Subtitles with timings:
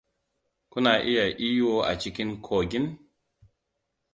[0.71, 2.85] Kuna iya iyo a cikin kogin?